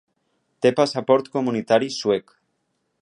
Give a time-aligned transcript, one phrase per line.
[0.65, 2.35] Té passaport comunitari suec.